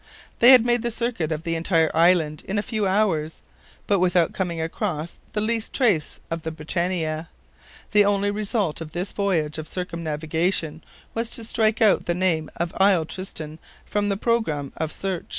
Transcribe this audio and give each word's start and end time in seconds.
They 0.39 0.49
had 0.49 0.65
made 0.65 0.81
the 0.81 0.89
circuit 0.89 1.31
of 1.31 1.43
the 1.43 1.53
entire 1.55 1.91
island 1.93 2.43
in 2.47 2.57
a 2.57 2.63
few 2.63 2.87
hours, 2.87 3.43
but 3.85 3.99
without 3.99 4.33
coming 4.33 4.59
across 4.59 5.19
the 5.33 5.41
least 5.41 5.73
trace 5.73 6.19
of 6.31 6.41
the 6.41 6.51
BRITANNIA. 6.51 7.29
The 7.91 8.03
only 8.05 8.31
result 8.31 8.81
of 8.81 8.93
this 8.93 9.13
voyage 9.13 9.59
of 9.59 9.67
circumnavigation 9.67 10.83
was 11.13 11.29
to 11.29 11.43
strike 11.43 11.83
out 11.83 12.07
the 12.07 12.15
name 12.15 12.49
of 12.55 12.73
Isle 12.77 13.05
Tristan 13.05 13.59
from 13.85 14.09
the 14.09 14.17
program 14.17 14.73
of 14.75 14.91
search. 14.91 15.25